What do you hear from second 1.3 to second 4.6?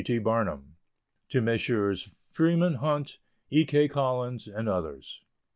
Messrs. FREEMAN HUNT, E. K. COLLINS,